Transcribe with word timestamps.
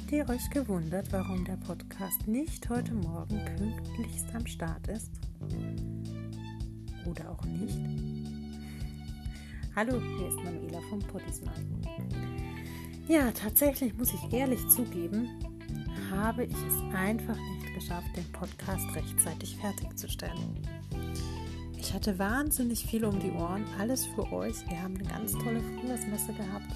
Habt 0.00 0.12
ihr 0.12 0.28
euch 0.28 0.50
gewundert, 0.50 1.12
warum 1.12 1.44
der 1.44 1.56
Podcast 1.56 2.26
nicht 2.26 2.68
heute 2.68 2.94
Morgen 2.94 3.38
pünktlichst 3.56 4.34
am 4.34 4.44
Start 4.46 4.88
ist? 4.88 5.12
Oder 7.06 7.30
auch 7.30 7.44
nicht? 7.44 7.78
Hallo, 9.76 10.00
hier 10.00 10.28
ist 10.28 10.42
Manuela 10.42 10.80
vom 10.88 10.98
Poddismann. 11.00 11.84
Ja, 13.08 13.30
tatsächlich 13.30 13.96
muss 13.96 14.12
ich 14.12 14.32
ehrlich 14.32 14.66
zugeben, 14.68 15.28
habe 16.10 16.44
ich 16.44 16.56
es 16.56 16.94
einfach 16.94 17.36
nicht 17.36 17.74
geschafft, 17.74 18.16
den 18.16 18.32
Podcast 18.32 18.86
rechtzeitig 18.96 19.56
fertigzustellen. 19.56 20.66
Ich 21.78 21.92
hatte 21.92 22.18
wahnsinnig 22.18 22.84
viel 22.84 23.04
um 23.04 23.20
die 23.20 23.30
Ohren, 23.30 23.64
alles 23.78 24.06
für 24.06 24.32
euch. 24.32 24.56
Wir 24.68 24.82
haben 24.82 24.96
eine 24.96 25.08
ganz 25.08 25.32
tolle 25.32 25.60
Frühjahrsmesse 25.60 26.32
gehabt 26.32 26.72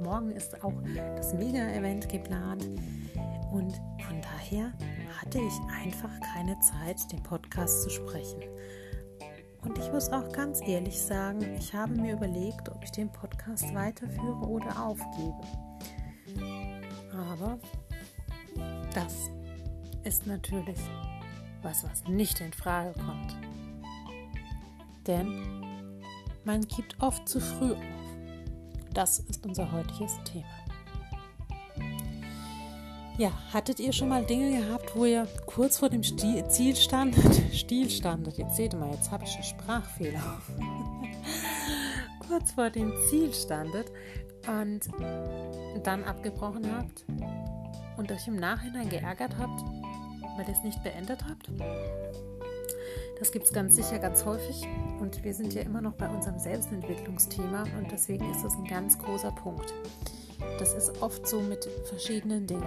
morgen 0.00 0.30
ist 0.30 0.62
auch 0.62 0.74
das 1.16 1.34
Mega-Event 1.34 2.08
geplant. 2.08 2.68
Und 3.52 3.74
von 4.06 4.20
daher 4.20 4.72
hatte 5.20 5.38
ich 5.38 5.54
einfach 5.82 6.10
keine 6.34 6.58
Zeit, 6.60 7.10
den 7.12 7.22
Podcast 7.22 7.82
zu 7.82 7.90
sprechen. 7.90 8.42
Und 9.62 9.78
ich 9.78 9.92
muss 9.92 10.10
auch 10.10 10.32
ganz 10.32 10.60
ehrlich 10.66 11.00
sagen, 11.00 11.54
ich 11.56 11.72
habe 11.72 11.94
mir 11.94 12.14
überlegt, 12.14 12.68
ob 12.68 12.82
ich 12.82 12.90
den 12.90 13.10
Podcast 13.12 13.72
weiterführe 13.74 14.46
oder 14.48 14.84
aufgebe. 14.84 15.40
Aber 17.12 17.58
das 18.94 19.30
ist 20.04 20.26
natürlich 20.26 20.80
was, 21.62 21.84
was 21.84 22.04
nicht 22.08 22.40
in 22.40 22.52
Frage 22.52 22.92
kommt. 22.94 23.36
Denn 25.06 25.62
man 26.44 26.62
gibt 26.62 27.00
oft 27.00 27.28
zu 27.28 27.40
früh 27.40 27.72
auf. 27.72 28.01
Das 28.94 29.20
ist 29.20 29.46
unser 29.46 29.72
heutiges 29.72 30.12
Thema. 30.24 30.44
Ja, 33.18 33.30
hattet 33.52 33.78
ihr 33.78 33.92
schon 33.92 34.08
mal 34.08 34.24
Dinge 34.24 34.58
gehabt, 34.58 34.96
wo 34.96 35.04
ihr 35.04 35.28
kurz 35.46 35.78
vor 35.78 35.90
dem 35.90 36.02
Stil, 36.02 36.46
Ziel 36.48 36.74
standet? 36.74 37.42
Stil 37.52 37.90
standet, 37.90 38.38
jetzt 38.38 38.56
seht 38.56 38.74
ihr 38.74 38.78
mal, 38.78 38.90
jetzt 38.90 39.10
habe 39.10 39.24
ich 39.24 39.34
einen 39.34 39.44
Sprachfehler. 39.44 40.20
kurz 42.26 42.52
vor 42.52 42.70
dem 42.70 42.92
Ziel 43.08 43.32
standet 43.32 43.92
und 44.46 44.88
dann 45.84 46.04
abgebrochen 46.04 46.74
habt 46.74 47.04
und 47.96 48.10
euch 48.10 48.26
im 48.26 48.36
Nachhinein 48.36 48.88
geärgert 48.88 49.36
habt, 49.38 49.62
weil 50.36 50.48
ihr 50.48 50.54
es 50.54 50.64
nicht 50.64 50.82
beendet 50.82 51.24
habt? 51.28 51.50
Das 53.22 53.30
gibt 53.30 53.44
es 53.44 53.52
ganz 53.52 53.76
sicher 53.76 54.00
ganz 54.00 54.24
häufig 54.24 54.66
und 54.98 55.22
wir 55.22 55.32
sind 55.32 55.54
ja 55.54 55.62
immer 55.62 55.80
noch 55.80 55.92
bei 55.92 56.08
unserem 56.08 56.40
Selbstentwicklungsthema 56.40 57.62
und 57.78 57.92
deswegen 57.92 58.28
ist 58.32 58.42
das 58.42 58.54
ein 58.54 58.64
ganz 58.64 58.98
großer 58.98 59.30
Punkt. 59.30 59.72
Das 60.58 60.74
ist 60.74 61.00
oft 61.00 61.24
so 61.28 61.40
mit 61.40 61.64
verschiedenen 61.84 62.48
Dingen. 62.48 62.64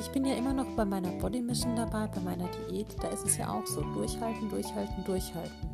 Ich 0.00 0.08
bin 0.08 0.24
ja 0.24 0.34
immer 0.34 0.54
noch 0.54 0.66
bei 0.74 0.84
meiner 0.84 1.12
Body 1.20 1.40
Mission 1.40 1.76
dabei, 1.76 2.08
bei 2.08 2.20
meiner 2.20 2.48
Diät. 2.68 2.88
Da 3.00 3.10
ist 3.10 3.24
es 3.26 3.36
ja 3.36 3.48
auch 3.48 3.64
so. 3.64 3.80
Durchhalten, 3.94 4.50
durchhalten, 4.50 5.04
durchhalten. 5.04 5.68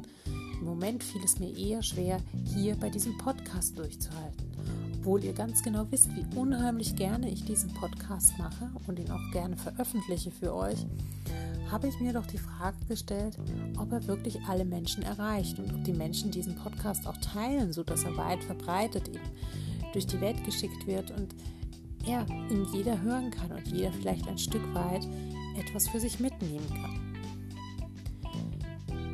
Im 0.61 0.67
Moment 0.67 1.03
fiel 1.03 1.25
es 1.25 1.39
mir 1.39 1.57
eher 1.57 1.83
schwer, 1.83 2.21
hier 2.45 2.77
bei 2.77 2.91
diesem 2.91 3.17
Podcast 3.17 3.79
durchzuhalten. 3.79 4.45
Obwohl 4.99 5.25
ihr 5.25 5.33
ganz 5.33 5.63
genau 5.63 5.87
wisst, 5.91 6.15
wie 6.15 6.39
unheimlich 6.39 6.97
gerne 6.97 7.31
ich 7.31 7.47
diesen 7.47 7.73
Podcast 7.73 8.37
mache 8.37 8.71
und 8.87 8.99
ihn 8.99 9.11
auch 9.11 9.33
gerne 9.33 9.57
veröffentliche 9.57 10.31
für 10.31 10.55
euch 10.55 10.85
habe 11.71 11.89
ich 11.89 12.01
mir 12.01 12.13
doch 12.13 12.27
die 12.27 12.39
Frage 12.39 12.77
gestellt, 12.89 13.39
ob 13.79 13.93
er 13.93 14.07
wirklich 14.07 14.41
alle 14.49 14.65
Menschen 14.65 15.03
erreicht 15.03 15.59
und 15.59 15.73
ob 15.75 15.85
die 15.85 15.93
Menschen 15.93 16.31
diesen 16.31 16.57
Podcast 16.57 17.07
auch 17.07 17.17
teilen, 17.19 17.73
sodass 17.73 18.05
er 18.05 18.17
weit 18.17 18.43
verbreitet 18.45 19.09
eben 19.09 19.21
durch 19.93 20.07
die 20.07 20.21
Welt 20.21 20.45
geschickt 20.45 20.87
wird 20.87 21.11
und 21.11 21.35
ja, 22.05 22.25
ihn 22.51 22.67
jeder 22.73 23.01
hören 23.01 23.31
kann 23.31 23.51
und 23.53 23.67
jeder 23.69 23.93
vielleicht 23.93 24.29
ein 24.29 24.39
Stück 24.39 24.63
weit 24.75 25.07
etwas 25.59 25.89
für 25.89 26.01
sich 26.01 26.21
mitnehmen 26.21 26.69
kann. 26.69 26.99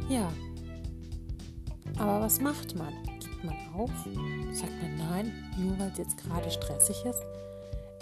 Ja, 0.09 0.31
aber 1.99 2.21
was 2.21 2.41
macht 2.41 2.77
man? 2.77 2.93
Gibt 3.21 3.45
man 3.45 3.57
auf? 3.75 3.91
Sagt 4.53 4.83
man 4.83 4.97
nein, 4.97 5.33
nur 5.59 5.79
weil 5.79 5.91
es 5.91 5.99
jetzt 5.99 6.17
gerade 6.19 6.51
stressig 6.51 7.05
ist? 7.05 7.23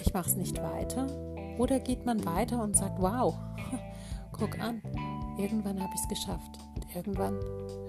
Ich 0.05 0.13
mache 0.13 0.31
es 0.31 0.37
nicht 0.37 0.61
weiter? 0.63 1.07
Oder 1.59 1.79
geht 1.79 2.07
man 2.07 2.25
weiter 2.25 2.63
und 2.63 2.77
sagt, 2.77 3.01
wow, 3.01 3.35
Guck 4.33 4.59
an, 4.59 4.83
irgendwann 5.39 5.81
habe 5.81 5.93
ich 5.95 6.01
es 6.01 6.09
geschafft 6.09 6.59
und 6.75 6.97
irgendwann 6.97 7.39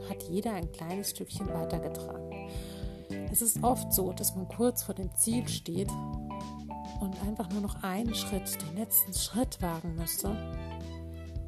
hat 0.10 0.24
jeder 0.24 0.54
ein 0.54 0.72
kleines 0.72 1.12
Stückchen 1.12 1.48
weitergetragen. 1.48 2.50
Es 3.32 3.42
ist 3.42 3.64
oft 3.64 3.92
so, 3.94 4.14
dass 4.14 4.36
man 4.36 4.48
kurz 4.48 4.84
vor 4.84 4.96
dem 4.96 5.14
Ziel 5.16 5.48
steht 5.48 5.90
und 7.00 7.22
einfach 7.26 7.50
nur 7.50 7.62
noch 7.62 7.82
einen 7.84 8.14
Schritt, 8.14 8.62
den 8.62 8.78
letzten 8.78 9.14
Schritt 9.14 9.62
wagen 9.62 9.96
müsste, 9.96 10.30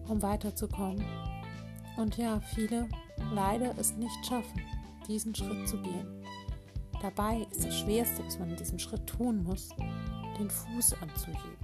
um 0.08 0.22
weiterzukommen. 0.22 1.04
Und 1.98 2.18
ja, 2.18 2.40
viele 2.40 2.88
leider 3.34 3.74
es 3.78 3.94
nicht 3.94 4.26
schaffen, 4.26 4.62
diesen 5.08 5.34
Schritt 5.36 5.68
zu 5.68 5.82
gehen. 5.82 6.24
Dabei 7.02 7.46
ist 7.52 7.66
das 7.66 7.78
Schwerste, 7.80 8.26
was 8.26 8.40
man 8.40 8.50
in 8.50 8.58
diesem 8.58 8.80
Schritt 8.80 9.06
tun 9.06 9.44
muss, 9.44 9.70
den 10.40 10.50
Fuß 10.50 10.96
anzuheben. 11.02 11.58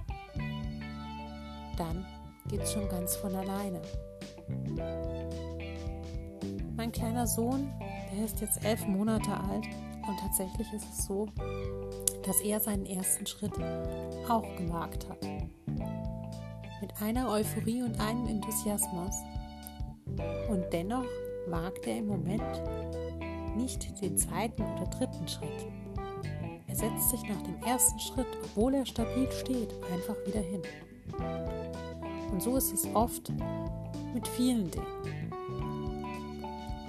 Dann 1.76 2.06
geht 2.48 2.68
schon 2.68 2.88
ganz 2.88 3.16
von 3.16 3.34
alleine. 3.34 3.80
Mein 6.76 6.92
kleiner 6.92 7.26
Sohn, 7.26 7.70
der 8.12 8.24
ist 8.24 8.40
jetzt 8.40 8.64
elf 8.64 8.86
Monate 8.86 9.32
alt 9.32 9.66
und 10.06 10.18
tatsächlich 10.20 10.72
ist 10.72 10.86
es 10.90 11.06
so, 11.06 11.26
dass 12.24 12.40
er 12.40 12.60
seinen 12.60 12.86
ersten 12.86 13.26
Schritt 13.26 13.52
auch 14.28 14.56
gewagt 14.56 15.08
hat. 15.08 15.22
Mit 16.80 17.00
einer 17.00 17.30
Euphorie 17.30 17.82
und 17.82 18.00
einem 18.00 18.26
Enthusiasmus. 18.26 19.16
Und 20.50 20.64
dennoch 20.72 21.06
wagt 21.46 21.86
er 21.86 21.98
im 21.98 22.06
Moment 22.06 22.62
nicht 23.56 24.00
den 24.00 24.16
zweiten 24.16 24.62
oder 24.62 24.86
dritten 24.86 25.28
Schritt. 25.28 25.66
Er 26.66 26.74
setzt 26.74 27.10
sich 27.10 27.22
nach 27.28 27.42
dem 27.42 27.62
ersten 27.62 27.98
Schritt, 27.98 28.26
obwohl 28.42 28.74
er 28.74 28.86
stabil 28.86 29.30
steht, 29.30 29.72
einfach 29.92 30.16
wieder 30.26 30.40
hin. 30.40 30.62
Und 32.32 32.42
so 32.42 32.56
ist 32.56 32.72
es 32.72 32.86
oft 32.94 33.30
mit 34.14 34.26
vielen 34.26 34.70
Dingen. 34.70 34.86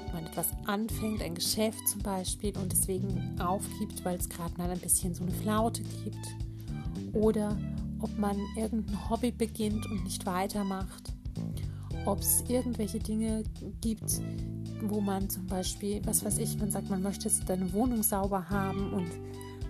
Wenn 0.06 0.14
man 0.14 0.26
etwas 0.26 0.48
anfängt, 0.66 1.22
ein 1.22 1.36
Geschäft 1.36 1.88
zum 1.88 2.02
Beispiel, 2.02 2.58
und 2.58 2.72
deswegen 2.72 3.40
aufgibt, 3.40 4.03
weil 4.06 4.18
es 4.18 4.30
gerade 4.30 4.58
mal 4.58 4.72
ein 4.72 4.80
bisschen 4.80 5.14
so 5.14 5.24
eine 5.24 5.34
Flaute 5.34 5.84
gibt. 6.03 7.14
Oder 7.14 7.58
ob 8.00 8.18
man 8.18 8.38
irgendein 8.56 9.09
Hobby 9.09 9.32
beginnt 9.32 9.86
und 9.92 10.03
nicht 10.03 10.26
weitermacht. 10.26 11.14
Ob 12.06 12.20
es 12.20 12.44
irgendwelche 12.48 13.00
Dinge 13.00 13.44
gibt, 13.82 14.22
wo 14.82 15.00
man 15.00 15.30
zum 15.30 15.46
Beispiel, 15.48 16.02
was 16.06 16.24
weiß 16.26 16.38
ich, 16.40 16.58
man 16.58 16.72
sagt, 16.72 16.90
man 16.90 17.02
möchte 17.02 17.30
jetzt 17.30 17.48
seine 17.48 17.72
Wohnung 17.72 18.03
sauber 18.03 18.50
haben 18.50 18.92
und 18.94 19.09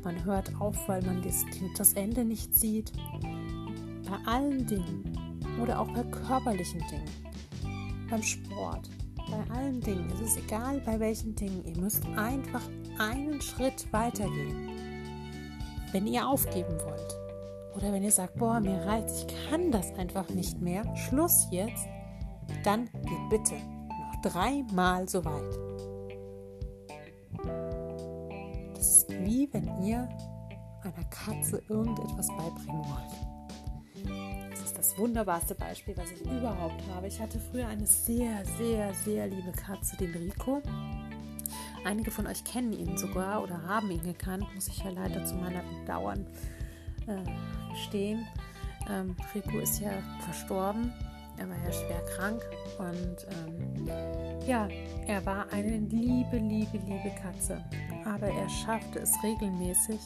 man 0.04 0.24
hört 0.24 0.52
auf, 0.60 0.88
weil 0.88 1.04
man 1.04 1.24
das 1.78 1.94
Ende 1.94 2.26
nicht 2.26 2.56
sieht. 2.56 2.92
Bei 4.10 4.32
allen 4.32 4.66
Dingen 4.66 5.13
oder 5.62 5.80
auch 5.80 5.88
bei 5.90 6.04
körperlichen 6.04 6.82
Dingen, 6.90 7.10
beim 8.10 8.24
Sport, 8.24 8.90
bei 9.30 9.56
allen 9.56 9.82
Dingen. 9.82 10.12
Es 10.14 10.22
ist 10.22 10.38
egal, 10.38 10.82
bei 10.86 11.00
welchen 11.00 11.36
Dingen. 11.36 11.64
Ihr 11.66 11.78
müsst 11.78 12.06
einfach 12.16 12.62
einen 13.00 13.42
Schritt 13.42 13.92
weitergehen. 13.92 14.70
Wenn 15.92 16.08
ihr 16.08 16.28
aufgeben 16.28 16.76
wollt 16.86 17.18
oder 17.76 17.92
wenn 17.92 18.04
ihr 18.04 18.12
sagt, 18.12 18.36
boah, 18.36 18.60
mir 18.60 18.84
reicht, 18.86 19.10
ich 19.10 19.50
kann 19.50 19.72
das 19.72 19.94
einfach 19.94 20.30
nicht 20.30 20.60
mehr, 20.62 20.84
Schluss 20.96 21.48
jetzt, 21.52 21.88
dann 22.64 22.86
geht 22.86 23.30
bitte 23.30 23.56
noch 23.56 24.22
dreimal 24.22 25.08
so 25.08 25.24
weit. 25.24 25.60
Das 28.76 28.98
ist 28.98 29.10
wie 29.10 29.48
wenn 29.52 29.84
ihr 29.84 30.10
einer 30.84 31.06
Katze 31.10 31.62
irgendetwas 31.70 32.28
beibringen 32.28 32.84
wollt 32.86 33.34
das 34.84 34.98
wunderbarste 34.98 35.56
Beispiel, 35.56 35.96
was 35.96 36.12
ich 36.12 36.22
überhaupt 36.30 36.84
habe. 36.94 37.08
Ich 37.08 37.22
hatte 37.22 37.40
früher 37.40 37.68
eine 37.68 37.88
sehr, 37.88 38.44
sehr, 38.58 38.94
sehr 38.94 39.28
liebe 39.28 39.54
Katze, 39.54 39.96
den 39.96 40.12
Rico. 40.12 40.62
Einige 41.86 42.12
von 42.12 42.28
euch 42.28 42.44
kennen 42.44 42.74
ihn 42.74 42.98
sogar 42.98 43.42
oder 43.42 43.64
haben 43.66 43.90
ihn 43.92 44.04
gekannt, 44.04 44.46
muss 44.54 44.68
ich 44.68 44.84
ja 44.84 44.90
leider 44.90 45.24
zu 45.26 45.36
meiner 45.36 45.62
Bedauern 45.80 46.28
äh, 47.08 47.72
gestehen. 47.72 48.28
Ähm, 48.90 49.16
Rico 49.34 49.60
ist 49.60 49.80
ja 49.80 49.92
verstorben. 50.20 50.92
Er 51.38 51.50
war 51.50 51.58
ja 51.64 51.72
schwer 51.72 52.06
krank 52.16 52.46
und 52.78 53.26
ähm, 53.32 53.88
ja, 54.46 54.68
er 55.08 55.26
war 55.26 55.52
eine 55.54 55.78
liebe, 55.78 56.38
liebe, 56.38 56.78
liebe 56.78 57.12
Katze. 57.22 57.64
Aber 58.04 58.28
er 58.28 58.50
schaffte 58.50 59.00
es 59.00 59.12
regelmäßig, 59.24 60.02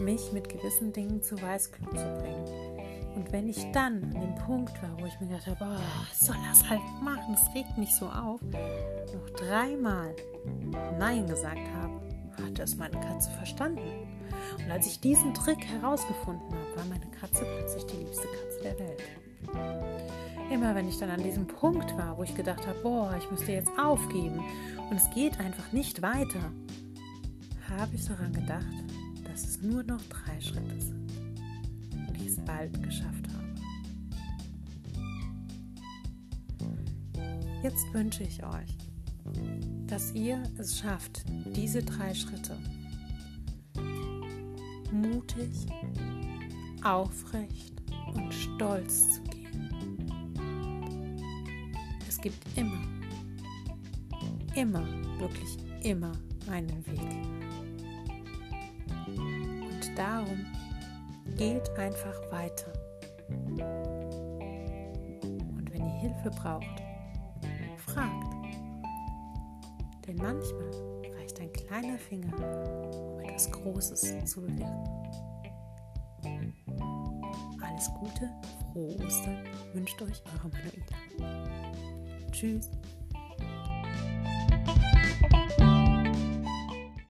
mich 0.00 0.32
mit 0.32 0.48
gewissen 0.48 0.94
Dingen 0.94 1.22
zu 1.22 1.40
Weißglut 1.40 1.90
zu 1.90 2.14
bringen. 2.22 2.77
Und 3.18 3.32
wenn 3.32 3.48
ich 3.48 3.66
dann 3.72 4.04
an 4.14 4.20
dem 4.20 4.34
Punkt 4.36 4.80
war, 4.80 4.90
wo 5.00 5.04
ich 5.04 5.20
mir 5.20 5.26
gedacht 5.26 5.48
habe, 5.48 5.74
oh, 5.76 6.14
soll 6.14 6.36
das 6.48 6.70
halt 6.70 6.80
machen, 7.02 7.32
das 7.32 7.52
regt 7.52 7.76
mich 7.76 7.92
so 7.92 8.06
auf, 8.06 8.40
noch 8.42 9.30
dreimal 9.36 10.14
Nein 11.00 11.26
gesagt 11.26 11.66
habe, 11.74 12.00
hatte 12.40 12.62
es 12.62 12.76
meine 12.76 12.96
Katze 13.00 13.28
verstanden. 13.32 14.06
Und 14.56 14.70
als 14.70 14.86
ich 14.86 15.00
diesen 15.00 15.34
Trick 15.34 15.64
herausgefunden 15.66 16.46
habe, 16.48 16.76
war 16.76 16.84
meine 16.84 17.10
Katze 17.10 17.44
plötzlich 17.44 17.86
die 17.86 17.96
liebste 17.96 18.28
Katze 18.28 18.62
der 18.62 18.78
Welt. 18.78 19.02
Immer 20.52 20.76
wenn 20.76 20.88
ich 20.88 20.98
dann 20.98 21.10
an 21.10 21.22
diesem 21.24 21.48
Punkt 21.48 21.98
war, 21.98 22.16
wo 22.16 22.22
ich 22.22 22.36
gedacht 22.36 22.68
habe, 22.68 22.78
boah, 22.84 23.16
ich 23.18 23.28
müsste 23.32 23.50
jetzt 23.50 23.72
aufgeben 23.76 24.44
und 24.90 24.96
es 24.96 25.10
geht 25.10 25.40
einfach 25.40 25.72
nicht 25.72 26.02
weiter, 26.02 26.52
habe 27.76 27.96
ich 27.96 28.06
daran 28.06 28.32
gedacht, 28.32 28.64
dass 29.24 29.42
es 29.42 29.60
nur 29.60 29.82
noch 29.82 30.00
drei 30.08 30.40
Schritte 30.40 30.80
sind 30.80 31.27
es 32.28 32.36
bald 32.44 32.82
geschafft 32.82 33.26
habe. 33.32 33.48
Jetzt 37.62 37.92
wünsche 37.92 38.22
ich 38.22 38.44
euch, 38.44 38.76
dass 39.86 40.12
ihr 40.12 40.42
es 40.58 40.78
schafft, 40.78 41.24
diese 41.56 41.82
drei 41.82 42.14
Schritte 42.14 42.56
mutig, 44.92 45.50
aufrecht 46.82 47.82
und 48.14 48.32
stolz 48.32 49.14
zu 49.14 49.22
gehen. 49.22 50.36
Es 52.08 52.20
gibt 52.20 52.38
immer, 52.56 52.82
immer, 54.54 54.86
wirklich 55.18 55.56
immer 55.82 56.12
einen 56.50 56.86
Weg. 56.86 57.28
Und 59.06 59.98
darum 59.98 60.46
geht 61.38 61.70
einfach 61.78 62.20
weiter. 62.32 62.72
Und 63.28 63.62
wenn 65.72 65.86
ihr 65.86 66.00
Hilfe 66.00 66.30
braucht, 66.30 66.82
fragt. 67.86 68.34
Denn 70.06 70.16
manchmal 70.16 70.70
reicht 71.16 71.40
ein 71.40 71.52
kleiner 71.52 71.96
Finger, 71.96 72.34
um 73.14 73.20
etwas 73.20 73.50
Großes 73.52 74.24
zu 74.24 74.42
bewirken. 74.42 74.88
Alles 77.62 77.88
Gute, 78.00 78.28
frohe 78.72 78.96
Ostern 79.06 79.44
wünscht 79.72 80.02
euch 80.02 80.22
eure 80.34 80.48
Manuela. 80.48 80.86
Tschüss. 82.32 82.68